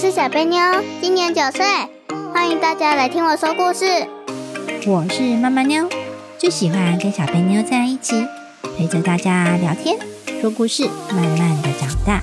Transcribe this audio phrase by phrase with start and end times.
[0.00, 0.58] 是小贝妞，
[1.02, 1.62] 今年九岁，
[2.32, 3.84] 欢迎大家来听我说故事。
[4.86, 5.86] 我是妈妈妞，
[6.38, 8.26] 最喜欢跟小贝妞在一起，
[8.78, 9.98] 陪着大家聊天、
[10.40, 12.22] 说故事，慢慢的长大。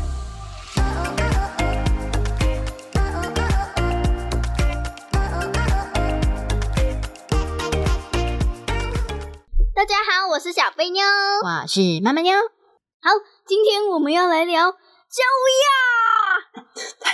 [9.75, 11.03] 大家好，我是小贝妞。
[11.43, 12.33] 我是妈妈妞，
[13.03, 13.11] 好，
[13.45, 15.96] 今天我们要来聊小乌鸦，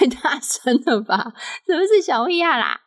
[0.03, 1.33] 太大声了吧？
[1.65, 2.81] 怎么是小乌鸦啦？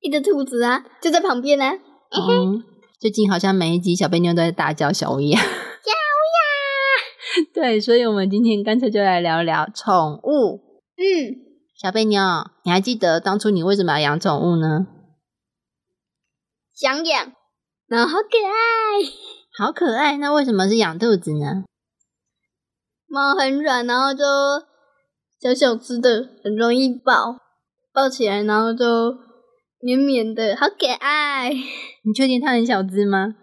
[0.00, 1.64] 一只兔子啊，就在旁边呢。
[2.10, 2.62] 嗯，
[3.00, 5.38] 最近好像每一集小贝妞都在大叫小乌鸦。
[5.38, 10.60] 小乌鸦， 对，所以我们今天干脆就来聊聊宠物。
[10.96, 11.36] 嗯，
[11.74, 12.20] 小贝妞，
[12.64, 14.86] 你还记得当初你为什么要养宠物呢？
[16.74, 17.32] 想养，
[17.86, 21.64] 然后好可爱，好可爱，那为什么是养兔子呢？
[23.08, 24.22] 毛很软，然后就
[25.40, 27.36] 小小只的，很容易抱，
[27.92, 28.84] 抱起来然后就
[29.80, 31.50] 绵绵的，好可爱。
[32.04, 33.34] 你确定它很小只吗？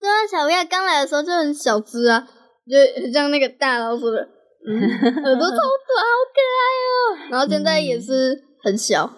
[0.00, 2.26] 对啊，小乌鸦刚来的时候就很小只啊，
[2.66, 4.18] 就很像那个大老鼠的，
[4.66, 7.28] 嗯，耳朵超短，好可爱哦。
[7.30, 9.12] 然后现在也是很小，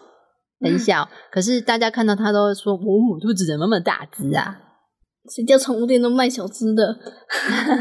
[0.60, 4.60] 很小，可是大家看到它都说：“我母，兔子怎么那么大只啊
[5.30, 6.98] 谁叫宠物店都卖小只的？？”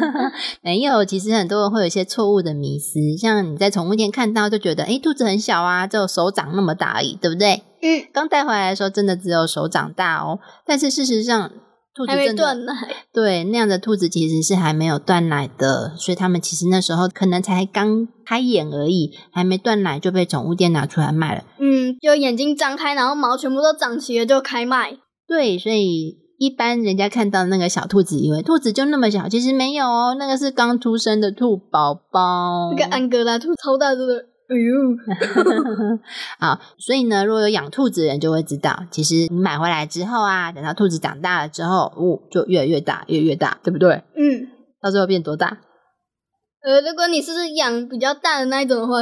[0.62, 7.64] 没有，其实很多人会有一些错误的迷思，像你在宠物店看到就觉得，诶，兔子很小啊，只有手掌那么大而已，对不对？
[7.82, 11.52] 嗯，刚带回来的时候真的只有手掌大哦，但是事实上，
[11.94, 12.74] 兔子还没真的断奶。
[13.14, 21.44] 对，那样的兔子其实是还没有断奶的，所以它们其实那时候可能才刚开眼而已，还没断奶就被宠物店拿出来卖了。
[21.60, 24.98] 嗯，就眼睛张开，然后毛全部都长齐了就开卖。
[25.28, 32.74] 对，所以一般人家看到那个小兔子，以为兔子就那么小，其实没有哦，那个是刚出生的兔宝宝。
[32.76, 34.74] 那个安哥拉兔超大只的，哎呦
[36.40, 44.04] 好，所以呢，如果有养兔子的人就会知道，其实你买回来之后啊，等到兔子长大了之后，哦，就越来越大，越来越大，对不对？
[44.18, 44.50] 嗯，
[44.82, 45.60] 到最后变多大？
[46.62, 49.02] 呃，如果你是养比较大的那一种的话，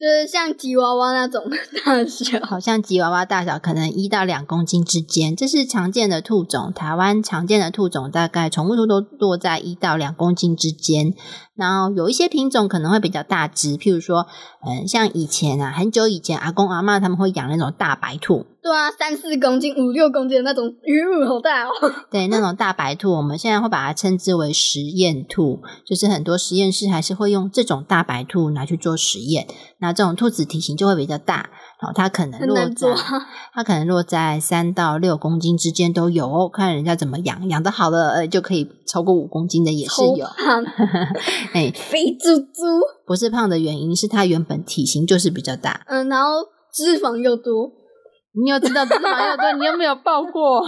[0.00, 1.44] 就是像吉娃娃那种
[1.84, 6.72] 大小，好像吉娃娃大小，可能一到两公斤之间，这是常见的兔种。
[6.74, 11.12] 台湾常见的兔种大概宠物兔都落在一到两公斤之间。
[11.60, 14.26] 然后有一些品种可能会比较大只，譬如说，
[14.66, 21.70] 嗯，像以前啊，很久以前，阿公阿妈他们会养那种大白兔，对啊，三四公斤、五六公斤的那种，哟，好大哦。
[22.10, 29.46] 对，那种大白兔，我们现在会把它称之为实验兔，就是很多实验室还是会用这种大白兔拿去做实验。
[29.78, 32.88] 那这种兔子体型就会比较大，然后它可能落在
[33.54, 40.26] 它可能落在三到六公斤之间都有哦，看人家怎么养，养的好的呃就可以超过五公斤的也是超有。
[40.26, 40.62] 胖，
[41.54, 42.62] 哎，肥猪猪，
[43.06, 45.80] 不是胖的原因是它原本体型就是比较大。
[45.86, 46.28] 嗯，然后
[46.72, 47.72] 脂肪又多，
[48.44, 50.62] 你有知道脂肪又多，你又没有抱过，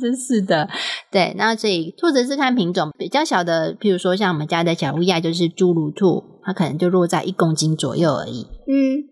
[0.00, 0.68] 真是的。
[1.10, 8.46] 对，那所以兔子是看品种，比较小的，譬如说像我们家的小乌鸦就是侏儒兔，它可能就落在一公斤左右而已。
[8.68, 9.04] 嗯，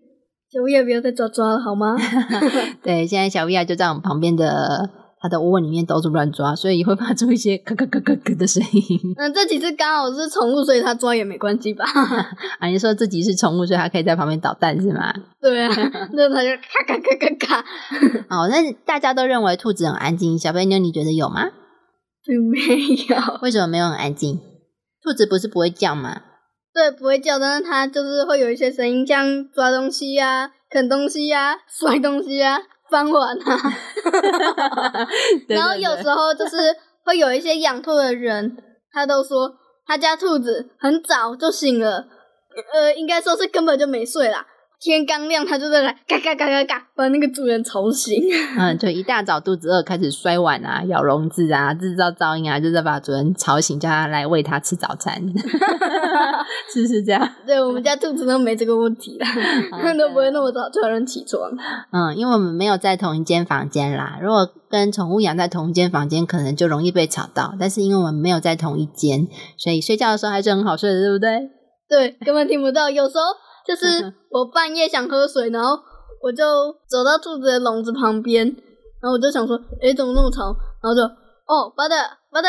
[0.55, 1.97] 小乌鸦不要再抓抓了好吗？
[2.81, 4.89] 对，现在小乌鸦就在我们旁边的
[5.19, 8.99] 它的窝里面到处乱抓，所以会发出一些咯咯咯咯咯的声音。
[9.19, 11.83] 嗯，这几只刚好是宠物，所以它抓也没关系吧？
[12.59, 15.13] 啊，你说自己是宠物，所以它可以在旁边捣蛋是吗？
[15.41, 15.69] 对啊，
[16.13, 17.65] 那它就咔咔咔咔咔，
[18.29, 21.49] 哦，那大家都认为兔子很安静，小贝妞你觉得有吗？
[22.25, 22.57] 并没
[23.09, 23.39] 有。
[23.41, 24.39] 为什么没有很安静？
[25.03, 26.21] 兔子不是不会叫吗？
[26.75, 32.59] 对，不会叫，但是它就是会有一些声音，像抓东西呀、啃东西呀、 摔东西呀、
[32.89, 33.73] 翻碗啊。
[35.47, 36.57] 对然后有时候就是
[37.05, 38.57] 会有一些养兔的人，
[38.91, 39.55] 他都说
[39.87, 42.07] 他家兔子很早就醒了，
[42.73, 44.45] 呃，应该说是根本就没睡啦。
[44.79, 48.23] 天刚亮，它就在那嘎嘎嘎嘎嘎，把那个主人吵醒。
[48.57, 55.15] 嗯，就一大早肚子饿，开始摔碗啊、咬笼子啊、制造噪音啊，就是把主人吵醒，叫他来喂他吃早餐，
[56.71, 57.27] 是不是这样？
[57.47, 59.27] 对我们家兔子都没这个问题啦，
[59.71, 61.51] 好 都不会那么早叫人起床。
[61.91, 64.19] 嗯，因为我们没有在同一间房间啦。
[64.21, 67.55] 如果跟宠物养在同一间房间，可能就容易被吵到。
[67.59, 69.27] 但是因为我们没有在同一间，
[69.57, 71.49] 所以睡觉的时候还是很好睡的，对不对？
[71.87, 72.89] 对，根本听不到。
[72.89, 73.21] 有时候
[73.67, 75.77] 就是我半夜想喝水，然后
[76.21, 76.43] 我就
[76.87, 78.45] 走到兔子的笼子旁边，
[79.01, 80.55] 然后我就想说，诶，怎么那么吵？
[80.81, 81.95] 然后就，哦，巴德，
[82.31, 82.47] 巴德，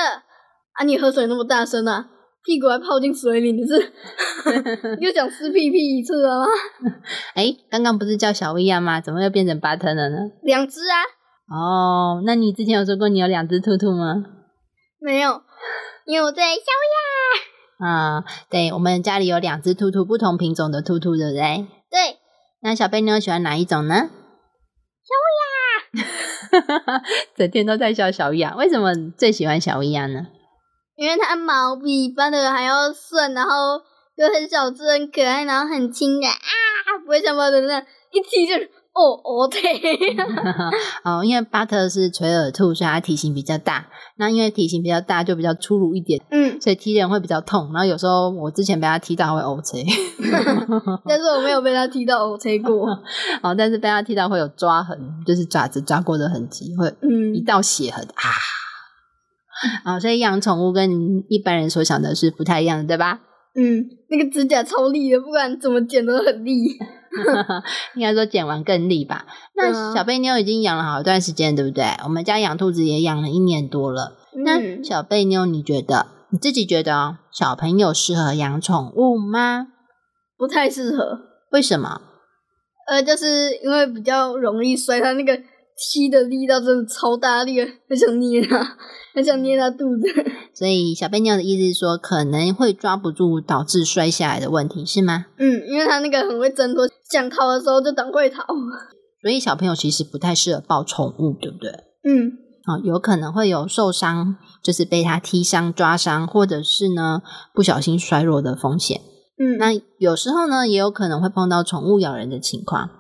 [0.73, 2.07] 啊，你喝水那么大声啊，
[2.45, 3.93] 屁股还泡进水里，你是
[5.01, 6.47] 又想撕屁屁一次了吗？
[7.35, 9.01] 哎，刚刚不是叫小薇娅吗？
[9.01, 10.17] 怎么又变成巴特了呢？
[10.43, 11.01] 两只啊，
[11.51, 14.25] 哦，那你之前有说过你有两只兔兔吗？
[15.01, 15.41] 没有，
[16.07, 16.61] 因为我在小
[17.79, 21.67] 啊、对，我们家里有两只兔兔，不同品种的兔兔，对不对？
[21.91, 22.19] 对，
[22.63, 24.09] 那小贝妞喜欢哪一种呢？
[25.05, 25.27] 小乌
[26.01, 27.03] 鸦，
[27.37, 28.55] 整天都在笑小乌鸦。
[28.57, 30.27] 为什么最喜欢小乌鸦呢？
[30.97, 33.83] 因为它毛比一般的还要顺，然后
[34.17, 36.41] 又很小只、很可爱，然后很轻的啊，
[37.05, 39.61] 不会像巴特那样一踢就是哦哦对。
[41.05, 43.87] 哦，因为巴特是垂耳兔，所以它体型比较大。
[44.17, 47.71] 那因为体型比较大，就比较粗鲁一点，嗯，所以踢人会比较痛。
[47.75, 49.85] 然后有时候我之前被它踢到会 O C，
[51.07, 52.89] 但是我没有被它踢到 O C 过。
[53.43, 58.31] 哦，但是被它踢到会有抓痕，就是爪子抓过的痕迹，会嗯一道血痕啊。
[59.85, 63.21] 啊、所以养宠物跟一般人所想的是不太一样的，对吧？
[63.57, 66.65] 嗯，那个指甲超利的，不管怎么剪都很利。
[67.97, 69.25] 应该说剪完更利吧。
[69.55, 71.85] 那小贝妞已经养了好一段时间，对不对？
[72.05, 74.19] 我们家养兔子也养了一年多了。
[74.45, 79.69] 那嗯小贝妞，你觉得你自己觉得哦，小朋友适合养宠物吗？
[80.37, 81.21] 不太适合，
[81.53, 82.03] 为什么？
[82.89, 85.41] 呃，就是因为比较容易摔，它那个
[85.77, 88.77] 踢的力道真的超大力，很想捏他，
[89.15, 90.07] 很想捏他肚子。
[90.55, 95.27] 所以小贝妞的意思是说，可能会抓不住，导致摔下来的问题，是吗？
[95.39, 98.43] 嗯，因为他那个很会挣脱，想逃的时候就赶快逃。
[99.21, 101.71] 所以小朋友其实不太适合抱宠物，对不对？
[102.05, 102.33] 嗯
[102.65, 107.23] 啊、有可能会有受伤，就是被他踢伤、抓伤，或者是呢
[107.55, 109.01] 不小心摔落的风险。
[109.39, 112.91] 嗯，那有时候呢，也有可能会碰到宠物咬人的情况。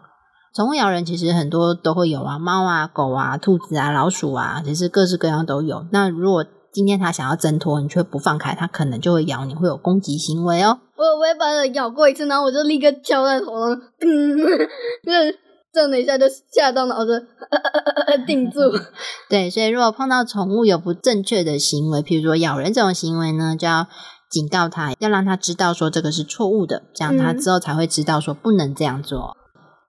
[0.56, 5.84] 宠物咬人其实很多都会有啊，猫啊、狗啊、兔子啊、老鼠啊，其实各式各样都有。
[5.92, 10.78] 那如果今天它想要挣脱，你却不放开，它可能就会咬你，会有攻击行为哦。
[10.96, 14.38] 我有被把它咬过一次，然后我就立刻敲在头上，嗯，
[15.04, 15.38] 就是
[15.74, 18.58] 震了一下就吓到，脑子、呃呃呃定住。
[19.28, 23.86] 对，所以如果碰到宠物有不正确的行为，譬如说咬人这种行为呢，就要
[24.30, 29.36] 警告它，要让它知道说这个是错误的，这样它嗯之后才会知道说不能这样做。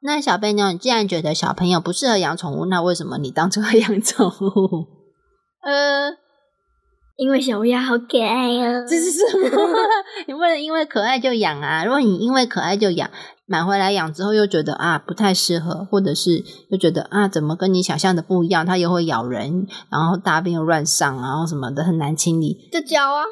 [0.02, 4.86] 那小贝妞，你既然觉得小朋友不适合养宠物，那为什么你当初会 养宠物？
[5.64, 6.12] 呃，
[7.18, 8.86] 因为小乌鸦好可爱哦。
[8.88, 9.50] 这是什么？
[10.28, 11.84] 你不能因为可爱就养啊！
[11.84, 13.10] 如果你因为可爱就养，
[13.48, 23.24] 买回来养之后又觉得啊不太适合，或者是又觉得啊怎么跟你想象的不一样，它又会咬人，然后大便又乱上，然后什么的很难清理就教啊，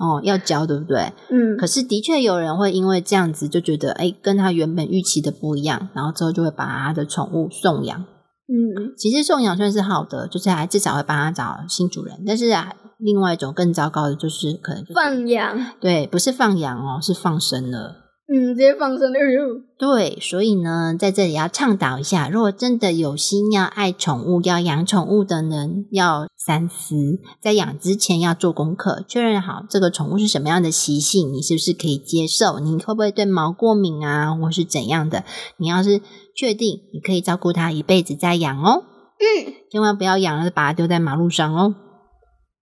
[0.00, 1.12] 哦，要教对不对？
[1.30, 8.00] 嗯，可是的确有人会因为这样子就觉得哎跟他原本预期的不一样，然后之后就会把他的宠物送养。
[8.00, 12.74] 嗯，其实送养算是好的，就是还至少会帮他找新主人，但是啊。
[13.02, 17.99] 另外一种更糟糕的就是可能就是放养，对，不是放养哦，是放生了。
[18.32, 19.18] 嗯，直接放生了。
[19.18, 26.94] 哎呦对，所以呢，在这里要倡导一下，如果真的有心要爱宠物、要养宠物的人，要三思，
[27.42, 35.24] 在养之前要做功课，确认好这个宠物是什么样的习性，你是不是可以接受，你会不会对毛过敏啊，或是怎样的？
[35.56, 36.00] 你要是
[36.36, 38.84] 确定你可以照顾它一辈子再养哦，
[39.18, 41.74] 嗯，千万不要养了把它丢在马路上哦。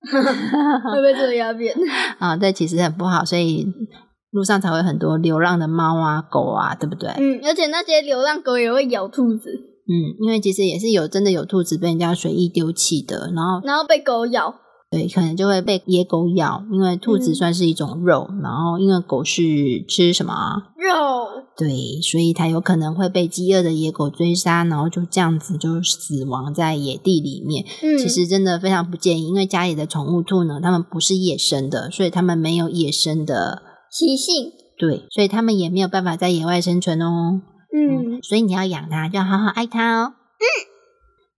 [0.94, 1.74] 会被这个鸦片。
[2.18, 3.66] 啊，这其实很不好，所以
[4.30, 7.10] 路上才会很多流浪的猫啊、狗啊，对不对？
[7.18, 9.50] 嗯，而且那些流浪狗也会咬兔子，
[9.88, 14.54] 嗯，因为其实也是有真的有兔子被人家随意丢弃的，然后然后被狗咬。
[14.90, 19.42] 对，可能就会被野狗咬，因为兔子嗯算是一种肉，然后因为狗是
[19.86, 20.72] 吃什么啊？
[20.78, 27.66] 肉，对，所以它有可能会被饥饿的野狗追杀，然后就这样子就死亡在野地里面。
[27.82, 37.40] 嗯，其实真的非常不建议，因为家里的宠物兔呢，它们不是野生的，所以它们没有野生的习性，对，所以它们也没有办法在野外生存哦。
[37.72, 40.14] 嗯，所以你要养它，就要好好爱它哦。
[40.14, 40.46] 嗯，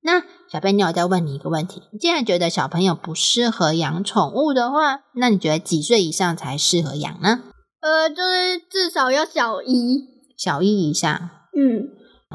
[0.03, 7.41] 那小贝妞，我再问你一个问题：你既然觉得小朋友不适合养宠物的话，那你觉得几岁以上才适合养呢？
[7.81, 11.89] 呃，就是至少要小一，小一以上，嗯，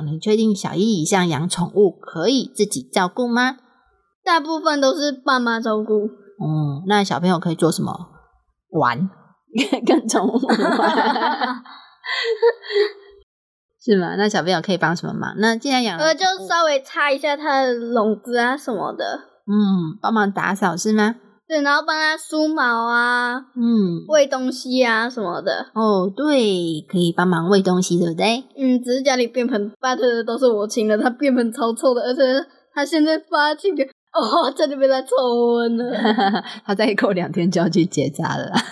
[0.05, 3.57] 你确定小一以上养宠物可以自己照顾吗？
[4.23, 5.93] 大部分都是爸妈照顾。
[6.43, 8.09] 嗯，那小朋友可以做什么？
[8.71, 9.09] 玩，
[9.85, 10.57] 跟宠物玩，
[13.83, 14.15] 是吗？
[14.17, 15.35] 那小朋友可以帮什么忙？
[15.37, 21.15] 那既然养了呃，就稍微擦一下它的笼子啊什么的，嗯，帮忙打扫是吗？
[21.47, 25.67] 对，然后帮它梳毛啊，嗯，喂东西啊什么的。
[25.75, 28.43] 哦，对，可以帮忙喂东西，对不对？
[28.57, 32.21] 嗯，只是家里便盆巴特的都是我清的，它便盆超臭的，而且
[32.73, 33.85] 它现在发情的，
[34.15, 35.09] 哦，差点被它臭
[35.55, 35.91] 昏了。
[36.65, 38.63] 他再过两天就要去结扎了啦。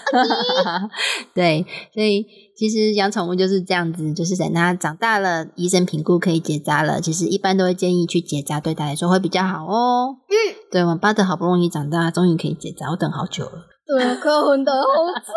[1.36, 10.16] 对，所以其实养宠物就是这样子，就是等它长大了，医生评估可以结扎了，其实一般都会建议去结扎，对它来说会比较好哦。
[10.30, 10.34] 嗯，
[10.72, 13.73] 对，我们巴德好不容易长大，终于可以结扎，我等好久了。
[14.22, 14.80] 快要昏倒，好
[15.20, 15.32] 臭！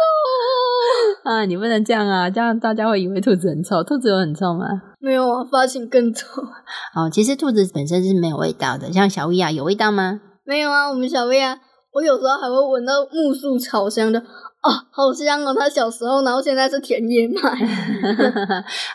[1.30, 3.82] 啊，你不能这样啊，这样大家会以为兔子很臭。
[3.82, 4.66] 兔子有很臭吗？
[4.98, 6.26] 没有啊，发情更臭。
[6.94, 10.20] 哦，其实兔子本身是没有味道的，像小薇啊有味道吗？
[10.44, 11.58] 没有啊，我们小薇啊，
[11.92, 15.54] 我有时候还会闻到木树草香的，哦，好香哦！
[15.58, 17.50] 它小时候，然后现在是田野麦。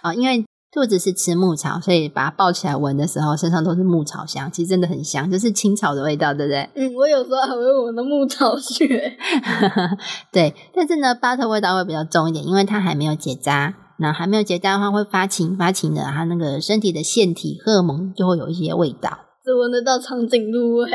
[0.01, 6.69] 啊， 因为兔子是吃牧草，所以把它抱起来闻的时候，身上都是牧草香，其实真的很香，就是青草的味道，对不对？
[6.75, 8.87] 嗯，我有时候还会闻到牧草屑。
[10.31, 13.73] 对，但是呢，巴特味道会比较重一点，因为它还没有结扎。
[13.97, 19.19] 那还没有结扎的话，会发情，发情的，它那个身体的腺体荷尔蒙就会有一些味道。
[19.43, 20.89] 只闻得到长颈鹿味。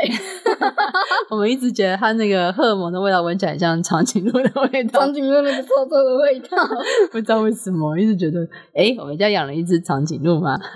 [1.31, 6.49] 我们一直觉得它那个荷尔蒙的味道闻起来像长颈鹿的味道，长颈鹿那个臭臭的味道。
[7.11, 8.41] 不知道为什么，一直觉得，
[8.75, 10.59] 哎，我们家养了一只长颈鹿吗？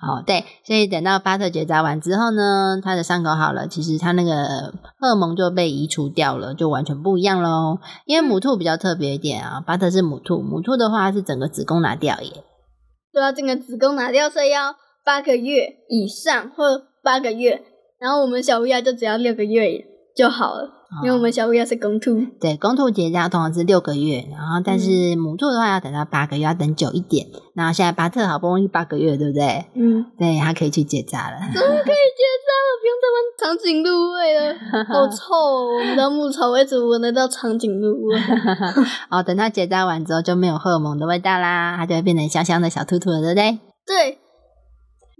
[0.00, 7.78] 好，对，所以等到巴特结扎完之后呢，他的伤口好了，其实他那个荷尔蒙就被移除掉了，就完全不一样喽。
[8.06, 12.44] 因为母兔比较特别一点啊，巴特是母兔，母兔的话是整个子宫拿掉耶。
[13.12, 14.72] 对啊，整个子宫拿掉，所以要
[15.08, 17.62] 八个月以上或八个月，
[17.98, 20.74] 然后我们小乌鸦就只要六个月就好了。
[21.02, 27.26] 因为我们小乌鸦是公兔，对，公兔结扎通常是六个月，然后但是母兔的话要等到八个月，要等久一点。
[27.54, 29.64] 然后现在巴特好不容易八个月，对不对？
[29.74, 34.54] 嗯，对，它可以去结扎了，怎 么可以结扎了，不用再闻长颈鹿味了，
[34.92, 35.34] 好臭！
[35.34, 35.78] 哦！
[35.78, 38.18] 我们的牧草一直闻得到长颈鹿味。
[39.10, 43.58] 哦，等它结扎完之后就没有荷尔蒙的味道啦，它就会变成香香的小兔兔了，对不对？
[43.86, 44.18] 对。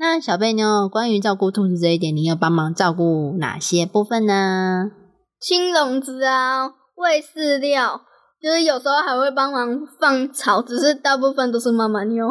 [0.01, 4.93] 那小贝妞，关于照顾兔子这一点，你要帮忙照顾哪些部分呢？
[5.41, 8.03] 青笼子啊，喂饲料，
[8.41, 12.29] 就是有时候还会帮忙放草，只是大部分都是妈妈妞。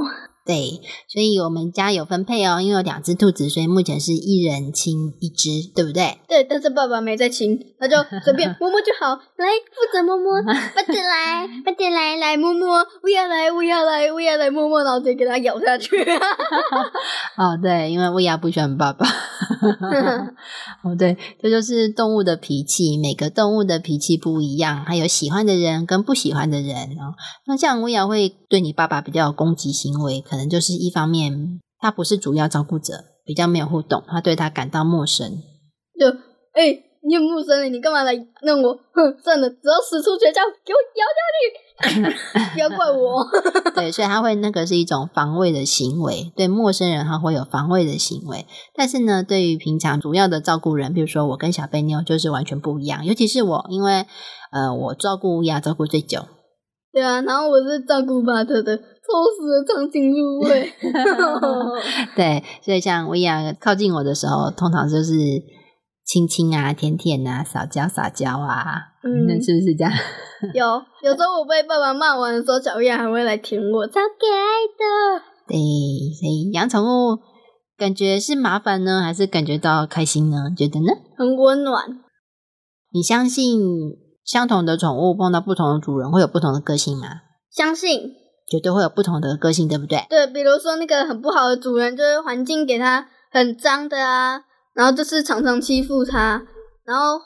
[0.47, 6.17] 对，所以我们家有分配哦，因为有两只兔子，所以目前是一人亲一只，对不对？
[6.27, 9.13] 对，但是爸爸没在亲，他就随便摸摸就好。
[9.35, 10.41] 来，负责摸摸，
[10.73, 15.97] 快点来，快点来，来摸摸，我要来，我要来，我要来摸摸，然后直接给它咬下去。
[17.35, 19.05] 哦，对，因为乌鸦不喜欢爸爸。
[20.83, 27.13] 哦，对，这就是动物的脾气，每个动物的脾气不一样，还有喜欢的人跟不喜欢的人哦。
[27.45, 35.43] 那像乌鸦会对你爸爸比较有攻击行为，可能就是一方面，他不是主要照顾者，比较没有互动，他对他感到陌生。
[35.99, 36.07] 就，
[36.53, 38.73] 哎，你很陌生你干嘛来弄我？
[38.93, 43.25] 哼，算了，只要使出绝招，给我咬下去， 不要怪我。
[43.75, 48.45] 对，所以他会那个是一种防卫的行为，对陌生人他会有防卫的行为。
[48.73, 53.05] 但是呢，对于平常主要的照顾人，比如说我跟小贝妞，就是完全不一样。
[53.05, 54.05] 尤其是我，因为
[54.51, 56.25] 呃，我照顾乌鸦照顾最久。
[56.91, 58.77] 对啊，然后我是照顾巴特的。
[59.07, 60.69] 臭死了，长颈鹿味。
[62.13, 65.13] 对，所以像薇娅靠近我的时候，通常就是
[66.05, 69.93] 亲亲啊、舔舔啊、撒娇撒娇啊，嗯，是不是这样？
[70.53, 75.23] 有，有时候我被爸爸骂完的时候，小薇娅还会来舔我，超可爱的。
[75.47, 75.55] 对，
[76.19, 77.19] 所以养宠物
[77.77, 80.51] 感觉是麻烦呢，还是感觉到开心呢？
[80.57, 80.87] 觉得呢？
[81.17, 82.01] 很温暖。
[82.91, 83.57] 你相信
[84.27, 87.07] 相同的宠物碰到不同的主人会有不同的个性吗？
[87.49, 88.13] 相信。
[88.49, 90.05] 绝对会有不同的个性，对不对？
[90.09, 94.41] 对，比如说那个很不好的主人，就是环境给他很脏的啊，
[94.73, 96.41] 然后就是常常欺负他，
[96.85, 97.19] 然后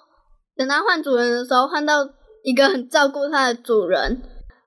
[0.56, 2.08] 等他换主人的时候，换到
[2.44, 4.20] 一个很照顾他的主人，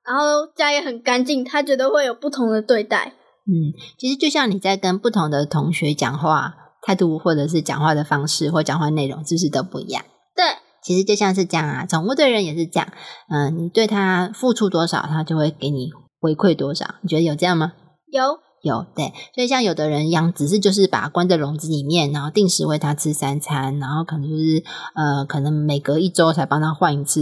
[0.07, 3.15] 然后家也很干净，他觉得会有不同的对待。
[3.47, 10.05] 嗯，其实就像你在跟不同的同学讲话，态度或者是讲话的方式或讲话内容，是不是都不一样？
[10.37, 10.45] 对，
[10.85, 12.89] 其实就像是这样啊，宠物对人也是这样，
[13.29, 15.91] 嗯，你对它付出多少，它就会给你。
[16.21, 16.95] 回馈多少？
[17.03, 17.75] 你觉得有这样吗？
[18.11, 18.23] 有
[18.63, 24.65] 有对，所以像有的人养，只是就是把它关在笼子里面，然后定时喂它吃三餐，然后可能就是
[24.95, 27.21] 呃，可能每隔一周才帮它换一次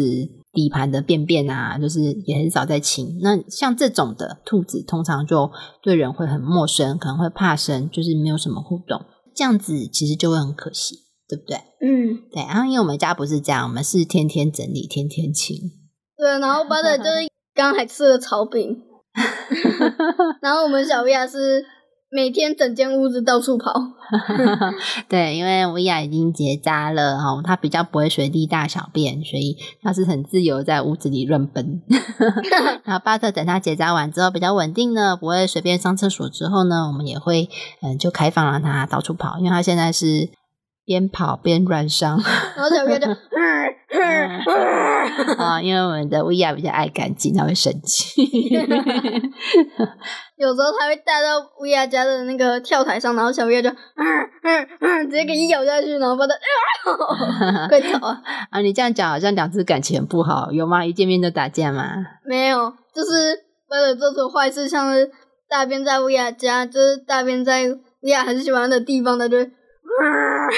[0.52, 3.18] 底盘的便便啊，就是也很少在清。
[3.20, 5.50] 那像这种的兔子，通常就
[5.82, 9.04] 对人会很陌生，可能会怕生，就是没有什么互动，
[9.34, 10.94] 这样子其实就会很可惜，
[11.32, 11.56] 对不对？
[11.80, 12.42] 嗯，对。
[12.42, 15.56] 然后因为我们家不是这样，我们是天天整理，天天清。
[16.18, 18.82] 对，然后巴的就是刚还吃了炒饼。
[20.42, 21.64] 然后我们小薇娅是
[22.10, 23.72] 每天整间屋子到处跑，
[25.08, 31.82] 对，因为薇娅已经结扎了哦，她比较不会随地大小便，所以她是很自由在屋子里乱奔。
[32.84, 37.48] 然后巴特等他结扎完之后比较稳定呢，不会随便上厕所之后呢，我们也会
[37.82, 40.30] 嗯就开放让他到处跑，因为他现在是
[40.84, 42.18] 边跑边软伤，
[42.56, 43.06] 然后小乌鸦就
[45.38, 48.22] 啊，因为我们的乌鸦比较爱干净，他会生气。
[50.36, 53.76] 有时候他会带到乌鸦家的那个跳台上，然后小乌鸦就嗯
[54.42, 56.34] 嗯嗯，直接给你咬下去，然后把它
[57.68, 58.20] 快走啊！
[58.50, 60.84] 啊，你这样讲好像两只感情很不好，有吗？
[60.84, 61.84] 一见面就打架吗？
[62.26, 63.38] 没有，就是
[63.70, 65.10] 为了做出坏事，像是
[65.48, 69.36] 大便在乌鸦家，就是大便在乌鸦很喜欢的地方，它就。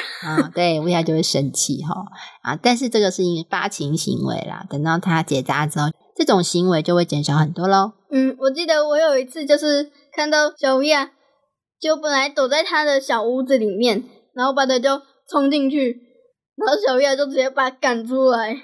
[0.23, 1.95] 啊，对，乌鸦就会生气哈
[2.43, 2.59] 啊！
[2.61, 5.87] 但是这个是因为发情行为啦，等到它结扎之后，
[6.17, 7.93] 这种行为就会减少很多喽。
[8.11, 11.11] 嗯，我记得我有一次就是看到小乌鸦，
[11.81, 16.01] 就本来躲在它的小屋子里面，然后把它就冲进去，
[16.57, 18.57] 然后小乌鸦就直接把它赶出来，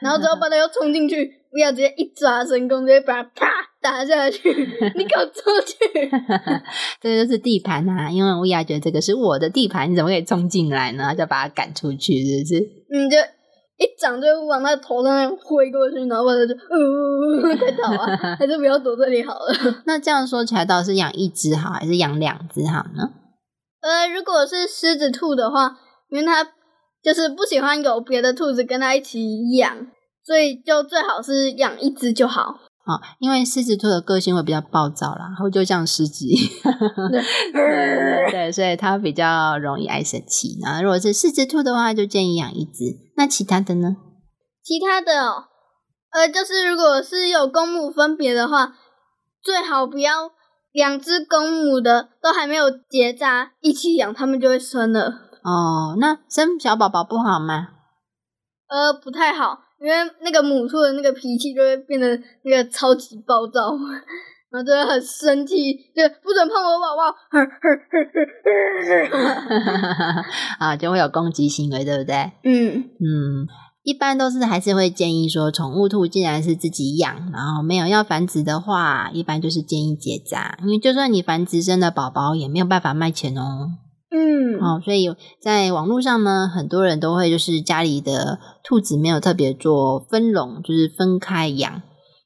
[0.00, 3.46] 然后之后把它又冲进去，乌鸦直接一抓成功，直接把它啪。
[3.82, 4.48] 打下去，
[4.96, 5.76] 你给我出去！
[7.02, 11.14] 这个就是地盘啊，因为乌鸦觉得这个是我的地盘，你怎么可以冲进来呢？
[11.14, 12.60] 就把它赶出去，是不是？
[12.98, 13.16] 你就
[13.78, 18.36] 一掌就往他头上挥过去，然后把它就呜呜呜， 快逃啊！
[18.38, 19.82] 还是不要躲这里好了。
[19.86, 23.10] 那这样说起来，到底是养一只好，还是养两只好呢？
[23.80, 25.76] 呃，如果是狮子兔的话，
[26.10, 26.44] 因为它
[27.02, 29.88] 就是不喜欢有别的兔子跟它一起养，
[30.24, 32.60] 所以就最好是养一只就好。
[32.84, 36.74] 啊，因为狮子兔的个性会比较暴躁啦，会就像狮子一样，
[37.52, 40.58] 对对，所以它比较容易爱生气。
[40.60, 42.98] 那如果是狮子兔的话，就建议养一只。
[43.16, 43.96] 那其他的呢？
[44.64, 45.44] 其他的哦，
[46.10, 48.74] 呃，就是如果是有公母分别的话，
[49.42, 50.32] 最好不要
[50.72, 55.30] 两只公母的都还没有结扎一起养，它们就会生了。
[55.44, 57.68] 哦，那生小宝宝不好吗？
[58.68, 59.60] 呃，不太好。
[59.82, 63.72] 因为那个母兔的那个脾气就会变得那个超级暴躁，
[64.50, 67.12] 然后就会很生气，就不准碰我宝宝
[70.60, 72.30] 啊，就会有攻击行为，对不对？
[72.44, 73.48] 嗯嗯，
[73.82, 83.72] 一般都是还是会建议说，宠物兔既然是自己养，然后没有要繁殖的话，一般就是建议结扎，因为就算你繁殖生的宝宝，也没有办法卖钱哦。
[84.14, 85.08] 嗯，哦，所以
[85.40, 91.80] 在网络上呢，很多人都会就是家里的兔子没有特别做分笼，就是分开养，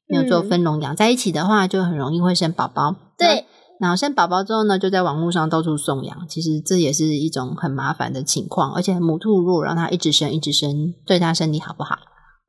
[0.07, 2.93] 没有做分笼养在一起的话，就很容易会生宝宝。
[3.17, 3.45] 对，
[3.79, 8.73] 然后生宝宝之后呢，就在网络上到处送养，其实这也是一种很麻烦的情况。
[8.73, 11.97] 而且母兔如果让它一直生一直生，对它身体好不好？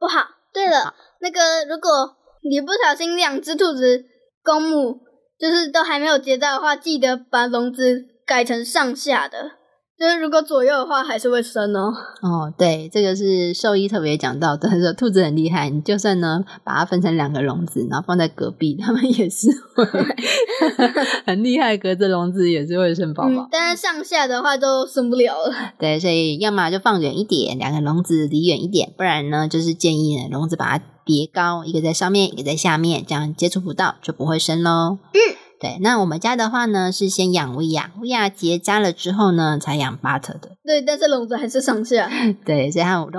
[0.01, 0.27] 不好。
[0.53, 1.41] 对了，那个
[1.73, 4.05] 如果你不小心两只兔子
[4.43, 4.99] 公母
[5.39, 8.18] 就是都还没有结扎的话，记得把笼子。
[8.29, 9.53] 改成上下的，
[9.99, 11.95] 就是如果左右的话，还是会生哦。
[12.21, 19.85] 哦，对，这个是兽医特别讲到的，说兔子很厉害，你就算呢把它分成两个笼子，然后放在隔壁，它们也是会
[21.25, 23.49] 很厉害，隔着笼子也是会生宝宝。
[23.51, 25.73] 但是上下的话都生不了了。
[25.79, 34.99] 对，所以要么就放远一点，两个笼子离远一点，不然呢就是建议呢笼子把它叠高，一个在上面，一个在下面，这样接触不到就不会生喽。
[35.15, 35.38] 嗯。
[35.61, 40.57] 对，那我们家的话呢，是先养威亚，威亚结扎了之后呢，才养巴特的。
[40.65, 42.09] 对，但是笼子还是上下。
[42.47, 43.19] 对，所以它笼子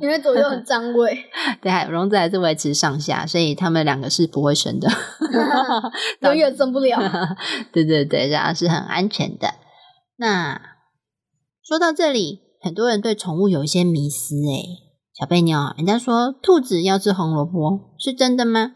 [0.00, 1.18] 因为左右很脏味。
[1.60, 4.88] 对，笼子还是维持上下，所以它们两个是不会生的
[6.22, 6.96] 永远生不了。
[7.72, 9.54] 对对对，这样是很安全的。
[10.16, 10.60] 那
[11.60, 14.64] 说到这里，很多人对宠物有一些迷思，诶
[15.12, 18.74] 小贝妞，人家说兔子要吃红萝卜，是真的吗？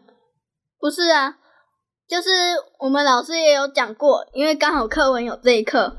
[0.80, 1.37] 不是啊。
[2.08, 2.28] 就是
[2.80, 5.94] 我们老师也有讲过，因为刚好课文有这一课，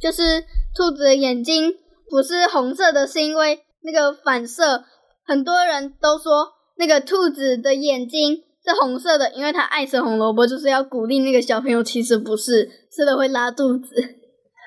[0.00, 0.42] 就是
[0.74, 1.72] 兔子的眼睛
[2.10, 4.84] 不是红色的，是因为那个反射。
[5.26, 11.82] 很多人都说那个兔子的眼睛是红色的，因为它爱吃红萝卜，就是要鼓励那个小朋友。
[11.82, 13.94] 其实不是，吃了会拉肚子。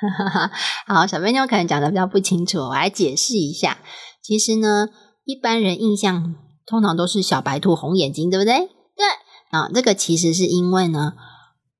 [0.88, 3.78] 好，小朋友可能讲的比较不清楚，我来解释一下。
[4.24, 4.90] 其实呢，
[5.24, 8.58] 一般人印象通常都是小白兔红眼睛，对不对？
[8.58, 9.06] 对。
[9.50, 11.14] 啊，这个其实是因为呢，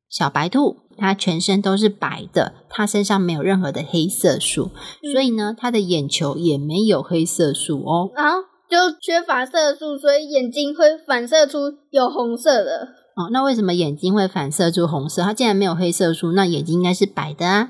[0.10, 4.72] 小白兔它全身都是白的，它身上没有任何的黑色素，
[5.12, 8.12] 所以呢，它的眼球也没有黑色素哦。
[8.16, 11.60] 然后就缺乏色素，所以眼睛会反射出
[11.92, 12.88] 有红色的。
[13.16, 15.22] 哦，那为什么眼睛会反射出红色？
[15.22, 17.70] 它既然没有黑色素，那眼睛应该是白的啊。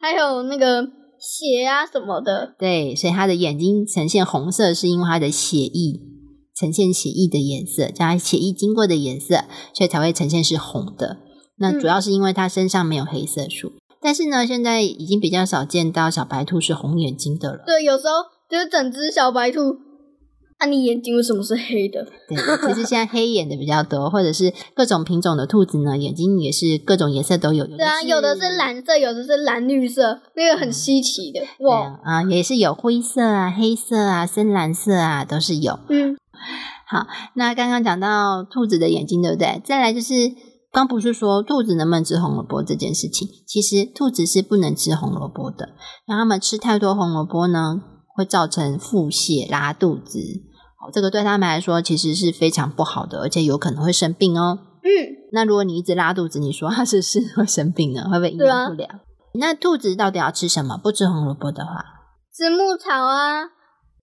[0.00, 0.82] 还有那个
[1.18, 2.54] 血啊什么的。
[2.58, 6.00] 对，所以它的眼睛呈现红色，是因为它的血液。
[6.56, 11.18] 呈现血液的颜色，加血液经过的颜色，所以才会呈现是红的。
[11.58, 13.72] 那主要是因为它身上没有黑色素。
[14.00, 17.64] 但是呢，现在已经比较少见到小白兔是红眼睛的了。
[17.66, 18.12] 对，有时候
[18.50, 19.76] 就是整只小白兔
[20.60, 22.06] 那你眼睛为什么是黑的？
[22.28, 27.66] 对，其实现在黑眼的比较多，或者是各种品种的兔子呢，眼睛也是各种颜色都有。
[27.76, 31.40] 对啊，有的是蓝色，有的是蓝绿色，那个很稀奇的。
[31.60, 35.78] 哇啊，也是有灰色啊、黑色啊、深蓝色啊，都是有。
[35.88, 36.16] 嗯，
[36.86, 39.60] 好，那刚刚讲到兔子的眼睛，对不对？
[39.64, 40.12] 再来就是
[40.72, 45.70] 刚不是说兔子能不能吃红萝卜这件事情，其实兔子是不能吃红萝卜的，
[46.06, 47.80] 让它们吃太多红萝卜呢，
[48.14, 50.18] 会造成腹泻、拉肚子。
[50.92, 54.58] 这个对他们来说其实是非常不好的，而且有可能会生病哦。
[54.82, 54.86] 嗯，
[55.32, 58.02] 那如果你一直拉肚子，你说它是是会生病呢？
[58.10, 59.00] 会不会营养不良？
[59.32, 60.76] 那兔子到底要吃什么？
[60.76, 61.82] 不吃红萝卜的话，
[62.36, 63.44] 吃牧草啊，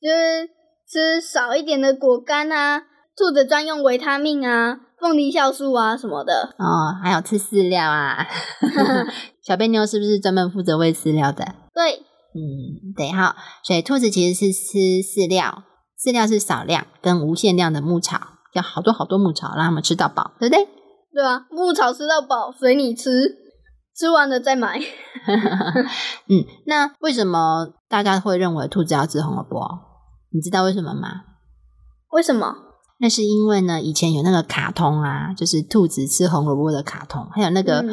[0.01, 0.49] 就是
[0.91, 2.82] 吃少一点的果干啊，
[3.15, 6.54] 兔子专用维他命啊，凤梨酵素啊什么的。
[6.58, 8.27] 哦，还有吃饲料啊。
[9.41, 11.45] 小贝妞是不是专门负责喂饲料的？
[11.73, 11.93] 对，
[12.36, 13.38] 嗯，对哈。
[13.63, 15.63] 所以兔子其实是吃饲料。
[15.97, 18.19] 饲料是少量跟无限量的牧草，
[18.51, 20.67] 要好多好多牧草，让他们吃到饱，对不对？
[21.13, 23.38] 对啊，牧草吃到饱，随你吃，
[23.95, 24.77] 吃完了再买。
[26.27, 29.90] 嗯，那为什么大家会认为兔子要吃红萝卜？
[30.33, 31.23] 你知道为什么吗？
[32.11, 32.55] 为什么？
[32.99, 37.83] 那是因为呢，以前有那个卡通啊，就是兔子吃红萝卜的卡通，还有那个。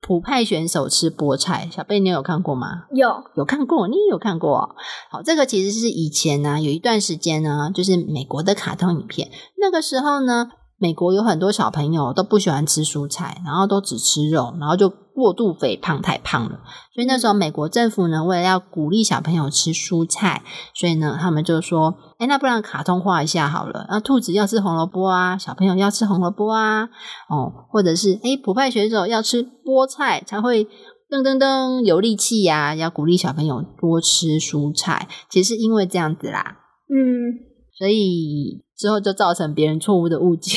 [0.00, 2.84] 普派选手吃菠菜，小贝，你有看过吗？
[2.92, 4.76] 有，有看过，你也有看过。
[5.10, 9.28] 好，这个其实是以前呢，有一段时间呢，就是美国的卡通影片。
[9.60, 10.50] 那个时候呢。
[10.78, 16.60] 美国有很多小朋友都不喜欢吃蔬菜，然后都只吃肉，然后就过度肥胖，太胖了。
[16.94, 20.42] 所以那时候美国政府呢，为了要鼓励小朋友吃蔬菜，
[20.74, 23.86] 所以呢，他们就说：“哎，那不然卡通化一下好了。
[23.90, 26.84] 那兔子要吃红萝卜啊，小朋友要吃红萝卜啊，
[27.28, 30.64] 哦，或者是哎，普派选手要吃菠菜才会
[31.10, 35.08] 噔噔噔有力气呀，要鼓励小朋友多吃蔬菜。
[35.28, 37.46] 其实因为这样子啦，嗯。”
[37.78, 40.56] 所以之后就造成别人错误的误解，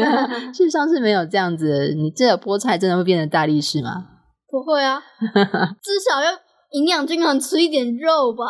[0.54, 1.94] 事实上是没有这样子。
[1.94, 4.06] 你这个菠菜真的会变成大力士吗？
[4.48, 4.98] 不会啊，
[5.82, 6.32] 至少要
[6.72, 8.46] 营养均衡，吃一点肉吧。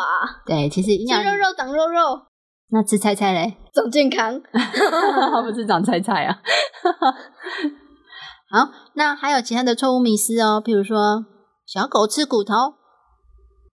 [0.46, 2.22] 对，其实营养肉肉长肉肉，
[2.70, 4.40] 那吃菜菜嘞，长健康，
[5.44, 6.38] 不是长菜菜啊。
[8.48, 11.26] 好，那还有其他的错误迷思哦，譬如说
[11.66, 12.79] 小狗吃骨头。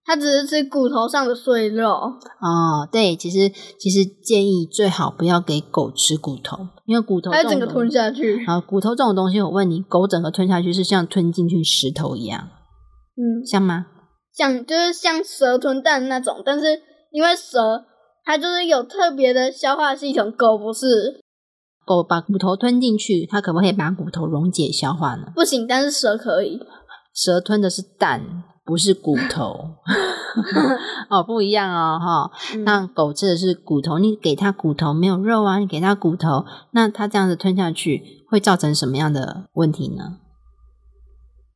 [0.08, 8.46] 它只是吃骨头上的碎肉哦，对，其实其实建议最好不要给狗吃骨头，因为骨头它整个吞下去。
[8.46, 12.48] 啊，骨头这种东西，我问你，狗整个吞下去是像吞进去石头一样，
[13.18, 13.88] 嗯，像吗？
[14.34, 17.84] 像，就是像蛇吞蛋那种，但是因为蛇
[18.24, 21.20] 它就是有特别的消化系统，狗不是。
[21.86, 25.34] 狗把骨头吞进去，它可不可以把骨头溶解消化呢？
[25.36, 26.62] 不行，但是蛇可以。
[27.14, 28.44] 蛇吞的是蛋。
[28.68, 29.76] 不是骨头
[31.10, 32.32] 哦，不一样哦，哈。
[32.66, 35.58] 那狗吃的是骨头，你给它骨头没有肉啊？
[35.60, 40.18] 你给它骨头，那它这样子吞下去会造成什么样的问题呢？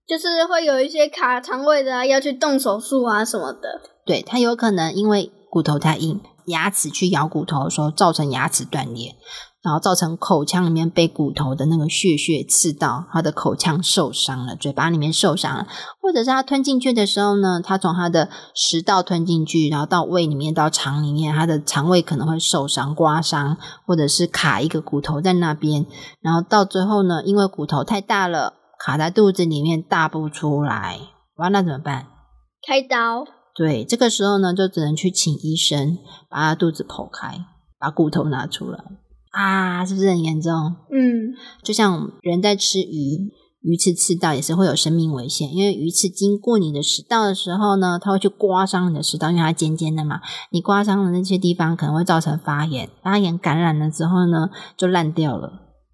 [0.08, 3.82] 就是会有一些卡肠胃的啊，要去动手术啊什么的。
[4.06, 9.16] 对，它有可能因为骨头太硬，牙齿去咬骨头的时候造成牙齿断裂。
[9.64, 15.68] 然后造成口腔里面被骨头的那个血血刺到，他的口腔受伤了，嘴巴里面受伤了，
[16.02, 25.86] 或者是他吞进去的时候呢，他从他的食道吞进去，然后到胃里面到肠里面，他的肠胃可能会受伤、刮伤，或者是卡一个骨头在那边，
[26.22, 31.00] 然后到最后呢，因为骨头太大了，卡在肚子里面大不出来，
[31.38, 32.08] 哇，那怎么办？
[32.68, 33.26] 开刀。
[33.54, 35.98] 对，这个时候呢，就只能去请医生
[36.30, 37.46] 把他肚子剖开，
[37.78, 38.80] 把骨头拿出来。
[39.32, 40.52] 啊，是不是很严重？
[40.92, 50.20] 嗯，就像人在吃鱼，鱼刺刺到也是会有生命危险，因为鱼刺经过你的食道的时候呢，它会去刮伤你的食道，因为它尖尖的嘛。
[50.52, 55.48] 你刮伤的那些地方可能会造成发炎，发炎感染了之后呢，就烂掉了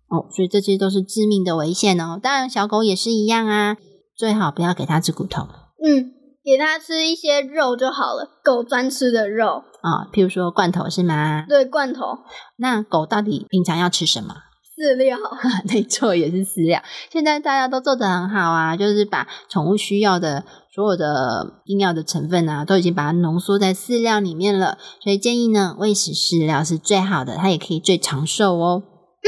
[0.10, 0.26] 哦。
[0.36, 2.20] 所以这些都是致命的危险哦。
[2.22, 3.78] 当然，小狗也是一样啊，
[4.16, 5.44] 最好不要给它吃骨头。
[5.86, 6.17] 嗯。
[6.48, 11.46] 给它吃一些肉就好了，狗专吃的肉啊，譬如说罐头是吗？
[11.46, 12.20] 对，罐头。
[12.56, 14.34] 那狗到底平常要吃什么？
[14.78, 15.18] 饲料。
[15.68, 16.82] 没错，也是饲料。
[17.12, 24.78] 现在大家都做的很好啊，就是把宠物需要的所有的营养的成分啊，都已经把它浓缩在饲料里面了。
[25.04, 28.84] 所以建议呢，喂食饲料是最好的，它也可以最长寿哦。
[28.86, 29.28] 嗯。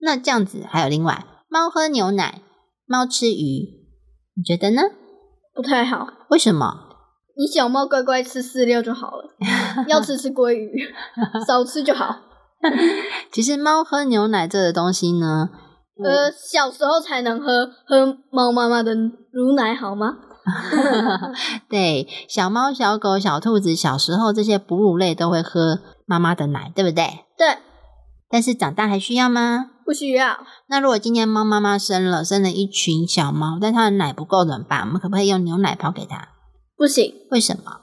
[0.00, 2.40] 那这样子还有另外，猫喝牛奶，
[2.86, 3.68] 猫吃鱼，
[4.34, 4.80] 你觉得呢？
[5.54, 6.88] 不太好，为什么？
[7.36, 9.24] 你小猫乖乖吃饲料就好了，
[9.88, 10.92] 要吃吃鲑鱼，
[11.46, 12.14] 少吃就好。
[13.32, 15.48] 其实猫喝牛奶这个东西呢，
[16.04, 18.94] 呃，小时候才能喝，喝猫妈妈的
[19.32, 20.18] 乳奶好吗？
[21.70, 27.04] 对，小猫、小狗、小兔子小时候这些哺乳类都会喝妈妈的奶，对不对？
[27.38, 27.58] 对，
[28.28, 29.70] 但是长大还需要吗？
[29.84, 30.38] 不需要。
[30.68, 34.80] 那如果今天猫妈妈生了，生了一群小猫，但它的奶不够怎么办？
[34.82, 36.28] 我们可不可以用牛奶泡给它？
[36.76, 37.80] 不行，为什么？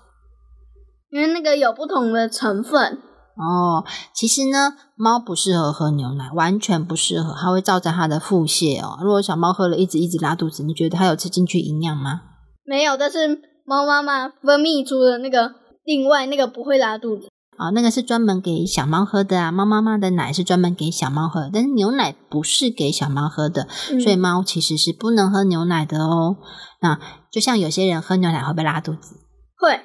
[1.11, 2.99] 因为那个有不同的成分。
[3.35, 8.99] 哦，其实呢，猫不适合喝牛奶，完全不适合，它会造成它的腹泻哦。
[9.01, 12.21] 如果小猫喝了一直一直拉肚子，你觉得它有吃进去营养吗？
[12.65, 17.29] 没有，但是猫妈妈分泌出的那个另外那个不会拉肚子。
[17.59, 23.67] 哦，那个是专门给小猫喝的啊，猫妈妈的奶是专门给小猫喝，但是牛奶不是给小猫喝的，
[24.01, 26.37] 所以猫其实是不能喝牛奶的哦。
[26.81, 26.97] 那
[27.29, 29.15] 就像有些人喝牛奶会不会拉肚子？
[29.57, 29.81] 会。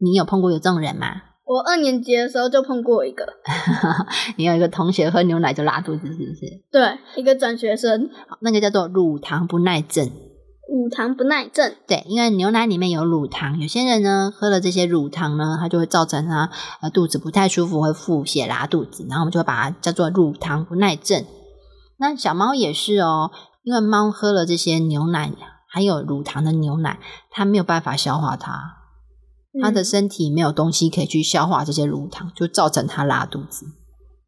[0.00, 1.08] 你有碰过有这种人吗？
[1.46, 3.26] 我二年级的时候就碰过一个，
[4.36, 6.62] 你有一个同学喝牛奶就拉肚子，是不是？
[6.70, 8.10] 对，一个转学生，
[8.40, 10.10] 那个叫做乳糖不耐症。
[10.72, 16.50] 乳糖不耐症，对，因为牛奶里面有乳糖，有些人呢喝了这些乳糖呢，它就会造成他
[16.80, 21.24] 呃肚子不太舒服，会腹泻、拉肚子，然后我们就会把它叫做乳糖不耐症。
[21.98, 23.30] 那小猫也是哦，
[23.62, 25.32] 因为猫喝了这些牛奶，
[25.68, 26.98] 还有乳糖的牛奶，
[27.30, 28.76] 它没有办法消化它。
[29.62, 33.66] 它的身体没有东西可以去消化这些乳糖，就造成它拉肚子。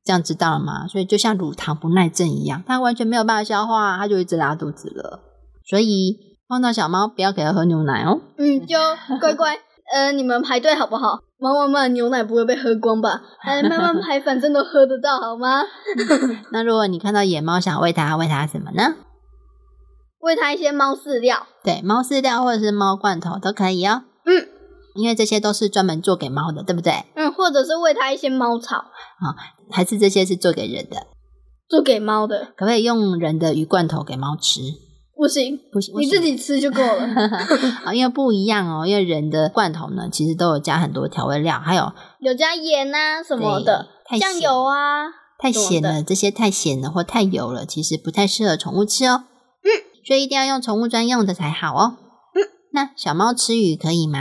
[0.04, 0.86] 这样知道了吗？
[0.86, 5.22] 所以就像乳糖不耐症一样，它完全没有办法消化，它就一直拉肚子了。
[5.68, 6.16] 所以
[6.48, 8.20] 碰到小猫不要给它喝牛奶哦。
[8.38, 8.78] 嗯，就
[9.20, 9.58] 乖乖，
[9.92, 11.20] 呃，你们排队好不好？
[11.38, 13.20] 猫妈妈牛奶不会被喝光吧？
[13.42, 15.62] 哎，慢慢排，反正都喝得到，好吗？
[16.52, 18.94] 那如果你看到野猫，想喂它，喂它什么呢？
[20.20, 21.46] 喂它一些猫饲料。
[21.62, 24.04] 对，猫饲料或者是猫罐头都可以哦。
[24.24, 24.48] 嗯。
[24.94, 27.04] 因为这些都是专门做给猫的，对不对？
[27.14, 29.36] 嗯，或者是喂它一些猫草啊，
[29.70, 30.96] 还是这些是做给人的？
[31.68, 34.60] 做给猫的，可不可以用人的鱼罐头给猫吃？
[35.16, 37.06] 不行，不行，你自己吃就够了。
[37.84, 43.88] 啊， 因为不一样哦，因为人的罐头呢，其实都有加很多调味料，还有有加盐啊什么的，
[44.20, 45.06] 酱油啊，
[45.38, 49.24] 太咸了，这些太咸了或太油了，其实不太适合宠物吃哦。
[49.62, 49.68] 嗯，
[50.06, 51.96] 所以一定要用宠物专用的才好哦。
[52.34, 54.18] 嗯，那小猫吃鱼可以吗？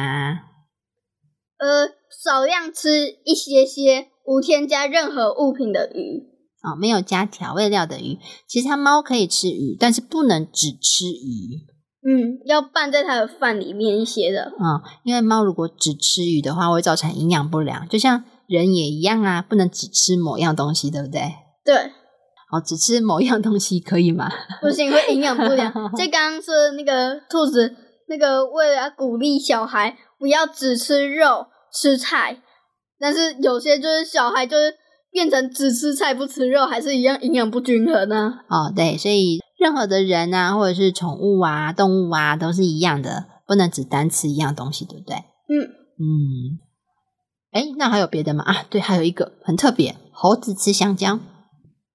[1.57, 1.87] 呃，
[2.23, 6.34] 少量吃一些些无添加任何物品的鱼
[6.65, 8.17] 哦，没有加调味料的鱼。
[8.47, 11.61] 其实它猫可以吃鱼，但是不能只吃鱼。
[12.07, 14.51] 嗯，要拌在它的饭里面一些的。
[14.59, 17.87] 嗯，因为猫如果只吃鱼的话，会造成营养不良。
[17.87, 21.21] 就像人也一样啊，不能只吃某样东西，对不对？
[21.63, 21.75] 对。
[22.51, 24.29] 哦，只吃某样东西可以吗？
[24.61, 25.71] 不行，会营养不良。
[25.95, 27.75] 这刚刚说那个兔子，
[28.07, 29.97] 那个为了鼓励小孩。
[30.17, 32.41] 不要只吃肉吃菜，
[32.97, 34.73] 但是有些就是小孩就是
[35.15, 38.33] 变成只吃菜不吃肉，还是一样营养不均衡呢。
[38.49, 45.15] 哦，对，所以任何的人啊，或者是宠物啊、动物啊，都是一样的，不能只单吃一样东西，对不对？
[45.15, 45.55] 嗯
[45.99, 46.59] 嗯。
[47.51, 48.43] 哎，那还有别的吗？
[48.43, 51.17] 啊，对，还有一个很特别，猴子吃香蕉。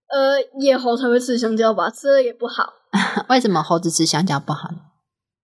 [0.09, 1.90] 呃，野猴才会吃香蕉吧？
[1.90, 2.72] 吃了也不好。
[3.28, 4.70] 为什么猴子吃香蕉不好？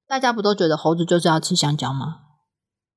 [0.08, 2.20] 大家不都觉得猴子就是要吃香蕉吗？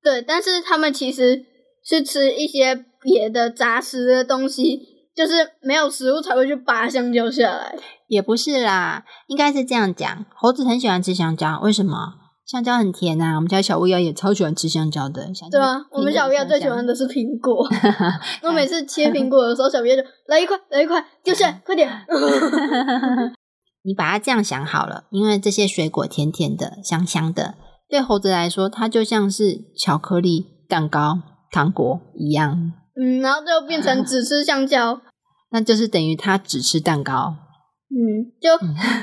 [0.01, 1.43] 对，但是他们其实
[1.83, 4.79] 是吃一些别的杂食的东西，
[5.15, 7.75] 就是没有食物才会去拔香蕉下来。
[8.07, 10.25] 也不是啦，应该是这样讲。
[10.35, 12.15] 猴子很喜欢吃香蕉，为什么？
[12.45, 13.35] 香蕉很甜呐。
[13.35, 15.27] 我们家小乌鸦也超喜欢吃香蕉的。
[15.51, 17.63] 对啊，我们小乌鸦最喜欢的是苹果。
[18.41, 21.87] 我每次切苹果的时候，小乌鸦就来一块，来一块，掉下来， 快点。
[23.85, 27.53] 你把它这样想好了，因为这些水果甜甜的、香香的。
[27.87, 31.19] 对猴子来说，它就像是巧克力蛋糕、
[31.51, 32.73] 糖果一样。
[32.99, 34.99] 嗯，然后就变成 只吃香蕉，
[35.51, 37.35] 那就是等于他只吃蛋糕。
[37.91, 38.57] 嗯，就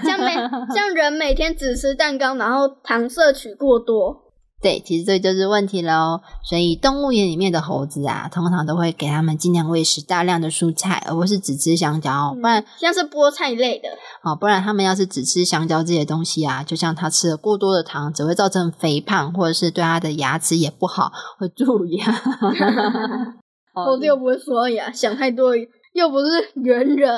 [0.04, 0.34] 像每
[0.74, 4.24] 像人每天只吃蛋糕，然后糖摄取过多。
[4.62, 6.20] 对，其实这就是问题喽。
[6.48, 12.34] 所以动物园里面的猴子啊，通常都会给他们尽量喂食大量的蔬菜，而不是只吃香蕉。
[12.40, 13.88] 不然像是菠菜类的，
[14.24, 22.14] 哦，不然他们要是只吃香蕉这些东西啊，就像他吃了过多的糖，只会造成肥胖，或者是对他的牙齿也不好，会蛀牙。
[23.84, 25.52] 猴子又不会说呀，想太多。
[25.92, 27.10] 又不是猿人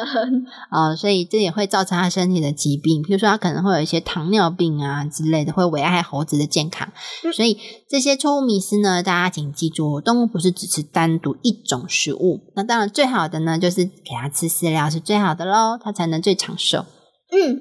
[0.71, 6.88] 啊， 所以这也会造成他身体的疾病，比如说他可能会有一些糖尿病啊之类的，会危害猴子的健康。
[7.35, 12.53] 所以这些错误迷思呢，大家请记住，动物不是只吃单独一种食物。
[12.55, 16.87] 那当然最好的呢，就是给它吃饲料是最好的喽，它才能最长寿。
[17.33, 17.61] 嗯，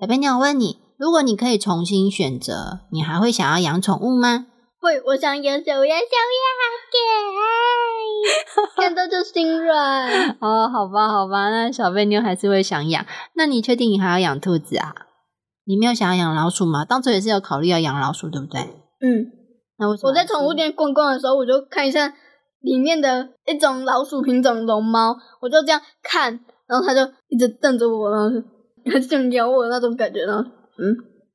[0.00, 4.46] 小贝鸟问你，如果你可以重新选择，你还会想要养宠物吗？
[4.82, 6.98] 会，我想养小鸭，小鸭好可
[7.38, 10.36] 爱， 看到就心软。
[10.40, 13.06] 哦，好吧，好吧，那小贝妞还是会想养。
[13.36, 14.92] 那你确定你还要养兔子啊？
[15.64, 16.84] 你没有想要养老鼠吗？
[16.84, 18.60] 当初也是有考虑要养老鼠，对不对？
[19.00, 19.30] 嗯。
[19.78, 22.12] 那我我在宠物店逛逛的时候，我就看一下
[22.60, 28.28] 里面的一种老鼠品种龙猫，我就这样看，然后它就一直瞪着我，然后
[28.84, 30.90] 就想咬我那种感觉，然后嗯，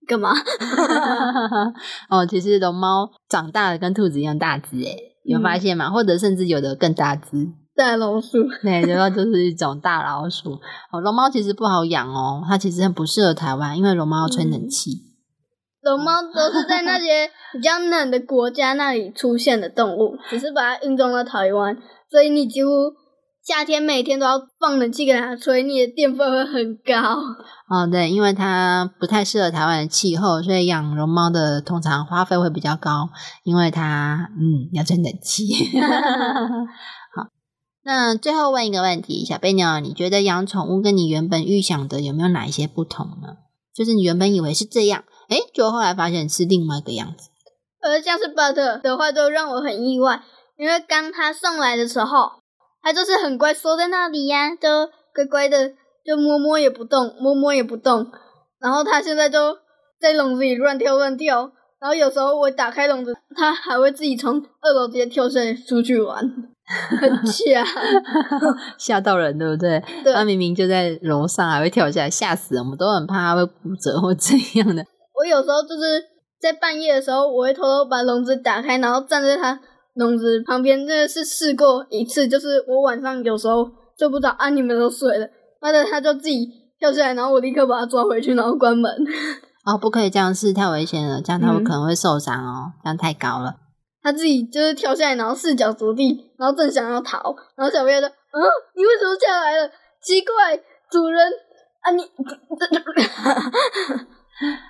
[0.07, 0.31] 干嘛？
[2.09, 5.89] 哦，其实龙猫长大了跟兔子一样大只，诶有发现吗？
[5.89, 7.47] 或者甚至有的更大只。
[7.75, 10.53] 大老鼠，对，然后就是一种大老鼠。
[10.91, 15.03] 哦，龙猫其实不好养哦，它其实很不适合台湾，因为龙猫要吹冷气。
[15.83, 21.77] 龙猫都是在那 些比较冷的国家那里出现的动物，只是把它运送到台湾，
[22.09, 22.69] 所以你几乎
[23.47, 27.15] 夏天每天都要放冷气给它吹，你的电费会很高。
[27.69, 33.07] 哦，对，因为它不太适合台湾的气候，所以养绒猫的通常花费会比较高，
[33.45, 35.47] 因为它嗯要吹冷气。
[37.15, 37.29] 好
[37.85, 43.37] 那最后问一个问题，小贝鸟，你觉得养宠物跟你原本预想的有没有哪一些不同呢？
[43.73, 47.29] 就是你原本以为是这样，哎，就后来发现是另外一个样子。
[47.79, 50.21] 呃，像是 Butter 的话，都让我很意外，
[50.57, 52.17] 因为刚他送来的时候，
[52.87, 55.73] 他就是很乖，缩在那里呀，就乖乖的，
[56.05, 58.09] 就摸摸也不动，摸摸也不动。
[58.61, 59.57] 然后他现在就
[59.99, 66.17] 在笼子里乱跳乱跳，然后有时候我打开笼子，他还会自己从二楼直接跳下来出去玩。
[67.01, 67.65] 很 吓，
[68.79, 69.83] 吓到人，对不对？
[70.13, 72.63] 他明明就在楼上，还会跳下来，吓死人！
[72.63, 74.81] 我们都很怕他会骨折或怎样的。
[75.13, 76.01] 我有时候就是
[76.39, 79.59] 在半夜的时候，我会偷偷把笼子打开，然后站在他
[79.97, 82.27] 笼子旁边，真的是试过一次。
[82.27, 85.27] 就是我晚上有时候睡不着，啊，你们都睡了，
[85.59, 86.47] 妈的他就自己
[86.79, 88.91] 跳下来，然后我立刻把他抓回去，然后关门。
[89.65, 93.55] 哦，不可以这样试，太危险了，这样他们可能会受伤哦，这样太高了。
[94.01, 98.39] 他自己就是跳下来，然后四脚着地，然后正想要逃，然后小贝说：“嗯，
[98.75, 99.69] 你为什么下来了？
[100.01, 100.55] 奇怪，
[100.89, 101.27] 主人
[101.81, 102.03] 啊，你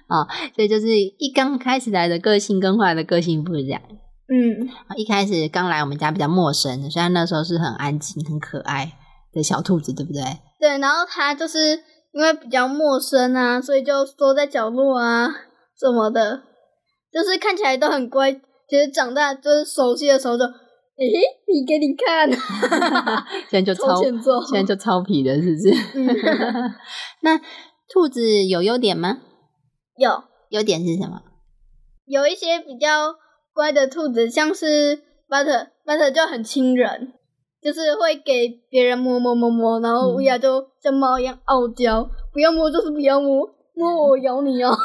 [0.07, 3.79] 啊， 所以就是一刚开始来的个性跟后来的个性不一样。
[4.29, 8.93] 嗯，一开始刚来我们家比较陌生，虽然那时候是很安静、很可爱
[9.31, 10.21] 的小兔子，对不对？
[10.59, 15.27] 对，然后它就是因为比较陌生啊，所以就缩在角落啊
[15.79, 16.41] 什么的，
[17.11, 18.33] 就是看起来都很乖。”
[18.69, 20.51] 其实长大就是熟悉的时候就，诶，
[21.47, 22.29] 你给你看，
[23.49, 25.71] 现在就超，现在就超皮的，是不是？
[27.23, 27.37] 那
[27.89, 29.19] 兔子有优点吗？
[29.95, 31.21] 有，优点是什么？
[32.05, 33.15] 有一些比较
[33.57, 37.11] 乖的兔子，像是 Butter，Butter 就很亲人，
[37.59, 43.49] 就是会给别人摸摸摸摸，然后乌鸦就像猫一样傲娇，不要摸就是不要摸。
[43.73, 44.75] 摸我咬你哦，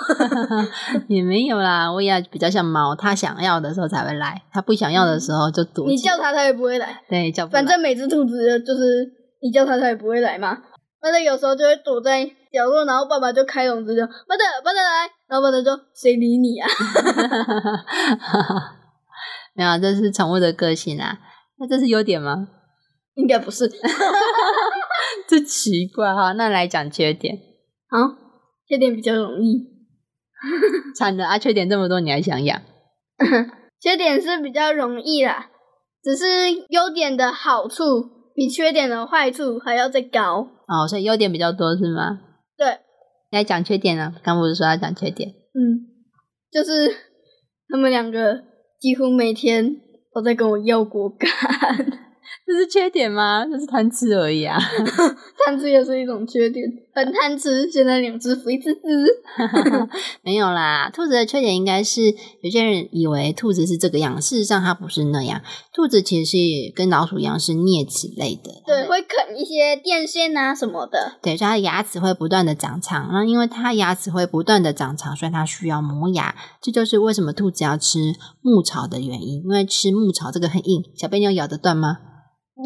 [1.08, 1.90] 也没有啦。
[1.92, 5.86] 乌鸦比较像猫，它想要的时候才会来，它不想要的时候就躲。
[5.86, 7.02] 你叫它，它也不会来。
[7.08, 7.46] 对，叫。
[7.46, 9.10] 反正每只兔子就是
[9.42, 10.58] 你叫它，它也不会来嘛。
[11.00, 16.68] 巴特有时候就会躲在角落，然后爸爸就开笼子就巴特巴特来，然后巴特就谁理你啊？
[19.54, 21.18] 没有，这是宠物的个性啊。
[21.58, 22.48] 那这是优点吗？
[23.14, 23.68] 应该不是。
[25.28, 27.38] 这奇怪哈，那来讲缺点。
[27.88, 28.20] 好。
[28.68, 29.66] 缺点比较容易，
[30.96, 31.36] 惨了啊！
[31.36, 32.62] 缺点这么多，你还想养？
[33.78, 35.50] 缺点是比较容易啦，
[36.02, 36.24] 只是
[36.70, 37.84] 优点的好处
[38.34, 42.20] 比缺点的坏处还要再高哦，所以优点比较多是吗？
[42.62, 42.78] 对，
[43.30, 44.14] 要讲缺点呢？
[44.22, 45.30] 刚不是说要讲缺点？
[45.30, 45.90] 嗯，
[46.48, 46.94] 就是
[47.68, 48.44] 他们两个
[48.78, 49.80] 几乎每天
[50.14, 51.28] 都在跟我要果干。
[52.44, 53.46] 这是缺点吗？
[53.46, 54.58] 这是贪吃而已啊！
[55.46, 57.70] 贪吃也是一种缺点，很贪吃。
[57.70, 58.80] 现在两只肥滋滋，
[60.22, 60.90] 没有啦。
[60.92, 62.02] 兔子的缺点应该是
[62.42, 65.40] 有些人以为兔子是这个样，事实上它不是那样。
[65.72, 66.36] 兔子其实是
[66.74, 71.14] 跟老鼠一样是啮齿类的，对，会啃一些电线啊什么的。
[71.22, 73.08] 对，所以它的牙齿会不断的长长。
[73.12, 76.34] 那因为它牙齿会不断的长长，所以它需要磨牙。
[76.60, 79.42] 这就是为什么兔子要吃牧草的原因。
[79.44, 81.98] 因为吃牧草这个很硬，小贝妞咬得断吗？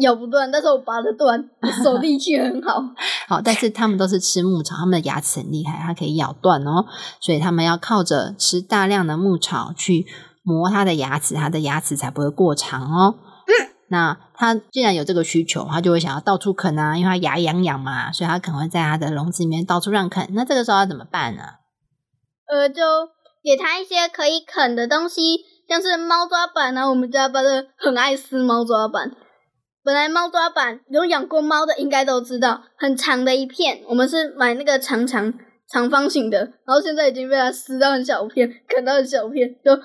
[0.01, 1.49] 咬不断，但是我拔得断，
[1.83, 2.81] 手力气很好。
[3.27, 6.85] 好，但是他们都是吃牧草，他们的牙齿很厉害，它可以咬断哦。
[7.21, 10.05] 所以他们要靠着吃大量的牧草去
[10.43, 13.15] 磨它的牙齿，它的牙齿才不会过长哦。
[13.89, 20.27] 那它既然有这个需求，它就会想要到处啃啊，因为它牙痒痒嘛，所以它可能会在它的笼子里面到处乱啃。
[20.31, 21.43] 那这个时候要怎么办呢？
[22.47, 22.81] 呃，就
[23.43, 25.21] 给它一些可以啃的东西，
[25.69, 26.89] 像是猫抓板啊。
[26.89, 29.11] 我们家巴的很爱吃猫抓板。
[29.87, 35.33] 本来猫抓板有养过猫的应该都知道，很长的一片，我们是买那个长长
[35.65, 39.83] 长方形的，然后现在已经被它撕到很小片，啃到很小片，就直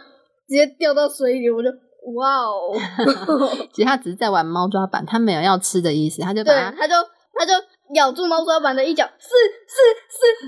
[0.49, 1.69] 接掉到水里，我就
[2.17, 2.75] 哇哦！
[3.73, 6.95] 其实他只是在玩猫抓板，它没有要吃的意思，它就把它，它就
[7.39, 7.53] 它就
[7.95, 9.29] 咬住猫抓板的一角，撕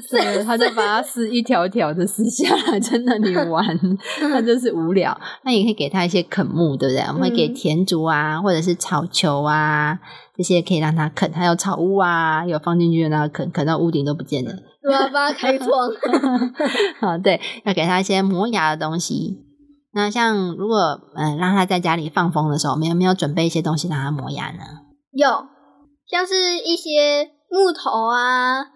[0.01, 3.65] 撕撕撕，他就把它撕一条条的撕下来，在那里玩，
[4.21, 5.19] 他就是无聊。
[5.43, 7.03] 那也可以给他一些啃木，对不对？
[7.09, 9.99] 我们会给田竹啊，或者是草球啊，
[10.37, 11.31] 这些可以让他啃。
[11.33, 14.53] 还有草屋啊，有放进去让他啃，啃到屋顶都不见了。
[14.83, 15.69] 对啊，帮他开窗。
[17.01, 19.43] 好，对，要给他一些磨牙的东西。
[19.93, 24.63] 那像如果嗯让他在家里放风的时候，没有没有准备一些东西让他磨牙呢？
[25.13, 25.29] 有，
[26.07, 28.67] 像是一些木头啊，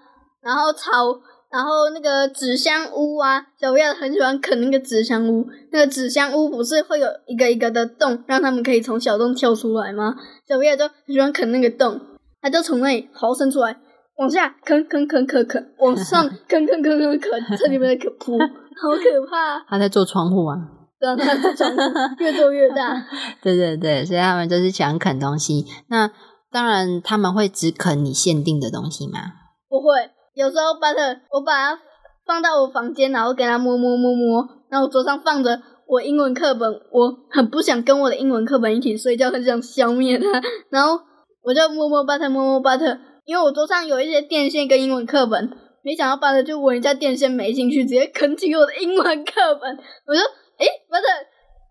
[0.40, 1.18] 然后草，
[1.50, 5.44] 然后那个纸箱屋啊，小乌鸦很喜欢啃那个纸箱屋。
[5.72, 10.14] 那个纸箱屋不是会有一个一个的洞，让他们可以从小洞跳出来吗？
[10.46, 12.00] 小乌鸦就很喜欢啃那个洞，
[12.40, 13.76] 它就从那里逃生出来，
[14.18, 19.58] 往下啃啃啃啃啃，往上啃啃啃啃啃，这里面的可扑，好可怕！
[19.68, 20.56] 他在做窗户啊。
[21.00, 21.70] 让它长
[22.18, 23.00] 越做越大。
[23.40, 25.64] 对对对，所以他们就是喜欢啃东西。
[25.86, 26.10] 那
[26.50, 29.20] 当然，他们会只啃你限定的东西吗？
[29.68, 31.80] 不会，有时候把它，我把它
[32.26, 34.48] 放到我房间，然后给它摸摸摸摸。
[34.70, 40.26] 然后桌上放着我英文课本，我很不想跟我的英文课本一起睡觉，很想消灭它。
[40.70, 41.00] 然后
[41.42, 45.50] 我就摸摸巴特，摸摸巴特，因为我桌上有一些电线跟英文课本，
[45.82, 49.78] 没想到巴特就闻一下电线没进去，直接啃起我的英文课本。
[50.06, 50.20] 我就。
[50.58, 51.02] 哎，不是，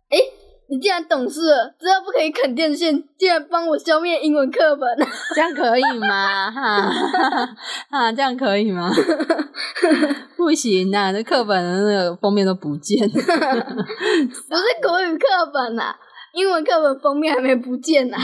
[0.07, 0.17] 哎，
[0.69, 4.87] 你竟然懂事了，知道不可以啃电线，竟然帮我消灭英文课本，
[5.33, 6.51] 这样可以吗？
[6.51, 6.89] 哈，
[7.89, 8.89] 哈，这样可以吗？
[10.35, 15.95] 不行啊，那课本的那个封面都不见了，不是国语课本呐，
[16.33, 18.17] 英文课本封面还没不见呢。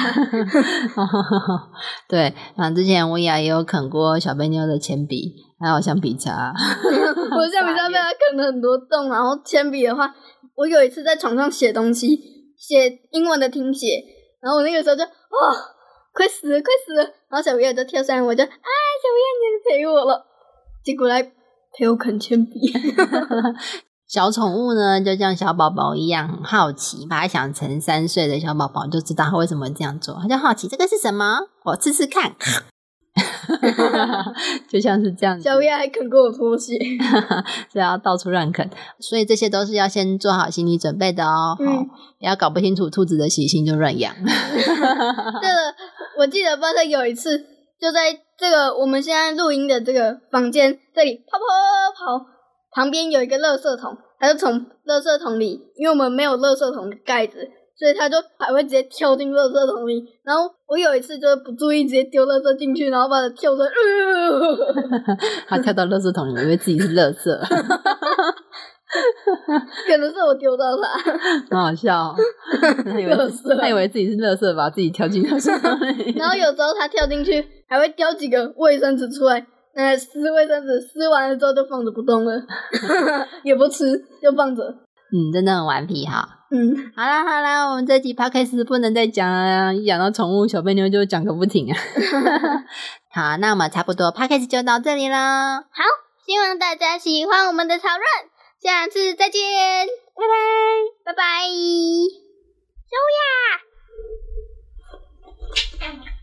[2.09, 6.53] 对，啊，之前我也有啃过小贝妞的铅笔，还有橡皮擦，
[7.37, 10.13] 我橡皮擦被他啃了很多洞，然后铅笔的话。
[10.55, 12.15] 我有一次在床上写东西，
[12.57, 14.03] 写英文的听写，
[14.41, 15.09] 然后我那个时候就啊，
[16.13, 16.95] 快死，快死！
[17.29, 20.25] 然后小朋友就跳上来，我就啊，小朋友你陪我了，
[20.83, 21.23] 结果来
[21.77, 22.59] 陪我啃铅笔。
[24.07, 32.35] 小宠物呢，就像小宝宝一样，很好奇，把它想成三岁的小宝宝，就知道他为什么这样做，他就好奇这个是什么，我试试看。
[34.69, 36.77] 就像是这样，小叶还啃过我拖鞋，
[37.71, 38.69] 是要到处乱啃，
[38.99, 41.55] 所以这些都是要先做好心理准备的哦。
[41.59, 41.85] 嗯，
[42.19, 44.13] 不要搞不清楚兔子的习性就乱养。
[44.23, 45.75] 这个
[46.19, 47.37] 我记得，巴特有一次
[47.79, 51.43] 就在这个我们现在录音的这个房间这里跑跑
[52.19, 52.25] 跑，
[52.71, 57.49] 旁边有一个垃圾桶，它就从垃圾桶里，因为我们没有垃圾桶的盖子。
[57.83, 63.69] 所以他就还会直接跳进垃圾桶里，然后我有一次就是不注意直接丢垃圾进去，然后把它跳出来，
[65.49, 67.29] 他跳到垃圾桶里，以为自己是垃圾，
[69.85, 70.97] 可能是我丢到他，
[71.51, 72.15] 很好笑，
[72.87, 73.17] 他以为
[73.59, 82.31] 他以为自己是垃圾，把自己跳进垃圾桶里，然后有时候他跳进去还会叼几个卫生纸出来，呃，撕卫生纸，撕完了之后就放着不动了，
[83.43, 84.63] 也不吃，就放着。
[85.11, 86.39] 嗯，真的很顽皮哈。
[86.55, 91.75] 嗯，好啦好啦，我们这集 podcast 不能再讲了，一讲到宠物小笨妞就讲个不停啊。
[93.09, 95.61] 好，那我们差不多 podcast 就到这里了。
[95.71, 95.83] 好，
[96.27, 98.05] 希望大家喜欢我们的讨论，
[98.61, 99.41] 下次再见，
[100.15, 101.23] 拜拜，拜拜，
[102.85, 103.57] 小呀，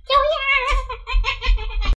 [0.07, 1.67] 小呀。